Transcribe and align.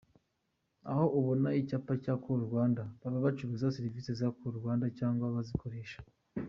Aho 0.89 1.05
ubona 1.19 1.47
icyapa 1.61 1.93
cya 2.03 2.13
Call 2.23 2.41
Rwanda 2.49 2.81
baba 3.01 3.25
bacuruza 3.25 3.73
Servisi 3.77 4.11
za 4.19 4.27
Call 4.37 4.53
Rwanda 4.61 4.85
cyangwa 4.97 5.35
bazikoresha. 5.35 5.99